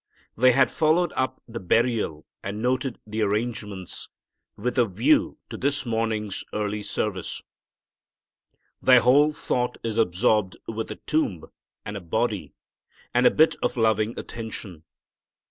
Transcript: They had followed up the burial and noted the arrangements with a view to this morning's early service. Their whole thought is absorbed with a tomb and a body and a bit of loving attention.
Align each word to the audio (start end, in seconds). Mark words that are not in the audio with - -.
They 0.35 0.53
had 0.53 0.71
followed 0.71 1.13
up 1.15 1.43
the 1.47 1.59
burial 1.59 2.25
and 2.41 2.59
noted 2.59 2.97
the 3.05 3.21
arrangements 3.21 4.09
with 4.57 4.79
a 4.79 4.87
view 4.87 5.37
to 5.51 5.57
this 5.57 5.85
morning's 5.85 6.43
early 6.53 6.81
service. 6.81 7.43
Their 8.81 9.01
whole 9.01 9.31
thought 9.31 9.77
is 9.83 9.99
absorbed 9.99 10.57
with 10.67 10.89
a 10.89 10.95
tomb 10.95 11.51
and 11.85 11.95
a 11.95 12.01
body 12.01 12.55
and 13.13 13.27
a 13.27 13.29
bit 13.29 13.55
of 13.61 13.77
loving 13.77 14.17
attention. 14.17 14.85